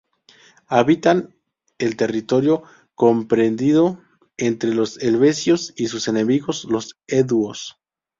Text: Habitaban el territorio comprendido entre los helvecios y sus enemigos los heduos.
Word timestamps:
Habitaban 0.65 1.35
el 1.77 1.95
territorio 1.95 2.63
comprendido 2.95 4.01
entre 4.37 4.73
los 4.73 4.97
helvecios 4.99 5.73
y 5.75 5.89
sus 5.89 6.07
enemigos 6.07 6.65
los 6.67 6.97
heduos. 7.05 7.77